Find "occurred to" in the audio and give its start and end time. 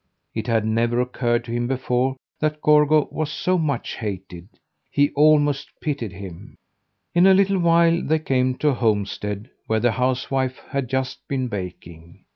0.99-1.51